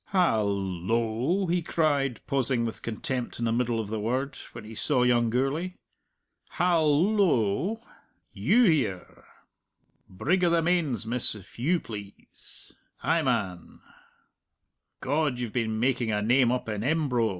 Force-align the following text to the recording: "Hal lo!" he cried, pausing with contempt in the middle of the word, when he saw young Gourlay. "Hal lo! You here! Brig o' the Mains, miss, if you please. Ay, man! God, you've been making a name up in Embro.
"Hal 0.05 0.47
lo!" 0.51 1.45
he 1.45 1.61
cried, 1.61 2.21
pausing 2.25 2.65
with 2.65 2.81
contempt 2.81 3.37
in 3.37 3.45
the 3.45 3.51
middle 3.51 3.79
of 3.79 3.89
the 3.89 3.99
word, 3.99 4.35
when 4.53 4.63
he 4.63 4.73
saw 4.73 5.03
young 5.03 5.29
Gourlay. 5.29 5.75
"Hal 6.53 7.13
lo! 7.13 7.81
You 8.33 8.63
here! 8.63 9.25
Brig 10.09 10.43
o' 10.43 10.49
the 10.49 10.63
Mains, 10.63 11.05
miss, 11.05 11.35
if 11.35 11.59
you 11.59 11.79
please. 11.79 12.73
Ay, 13.03 13.21
man! 13.21 13.79
God, 15.01 15.37
you've 15.37 15.53
been 15.53 15.79
making 15.79 16.11
a 16.11 16.19
name 16.23 16.51
up 16.51 16.67
in 16.67 16.83
Embro. 16.83 17.29